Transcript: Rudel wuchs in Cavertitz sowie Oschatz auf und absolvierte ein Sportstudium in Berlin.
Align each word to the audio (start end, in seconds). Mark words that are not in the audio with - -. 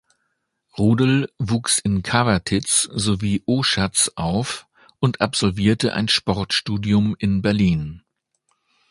Rudel 0.79 1.31
wuchs 1.37 1.77
in 1.77 2.01
Cavertitz 2.01 2.89
sowie 2.91 3.43
Oschatz 3.45 4.11
auf 4.15 4.67
und 4.97 5.21
absolvierte 5.21 5.93
ein 5.93 6.07
Sportstudium 6.07 7.15
in 7.19 7.43
Berlin. 7.43 8.01